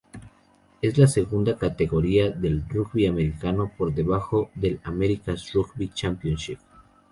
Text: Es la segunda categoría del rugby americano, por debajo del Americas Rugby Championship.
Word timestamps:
Es 0.81 0.97
la 0.97 1.05
segunda 1.05 1.55
categoría 1.59 2.31
del 2.31 2.67
rugby 2.67 3.05
americano, 3.05 3.71
por 3.77 3.93
debajo 3.93 4.49
del 4.55 4.79
Americas 4.83 5.53
Rugby 5.53 5.89
Championship. 5.89 6.57